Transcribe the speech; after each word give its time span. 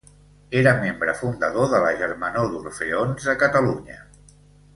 Era 0.61 0.71
membre 0.85 1.13
fundador 1.19 1.69
de 1.73 1.81
la 1.83 1.91
Germanor 1.99 2.49
d'Orfeons 2.55 3.29
de 3.29 3.37
Catalunya. 3.45 4.01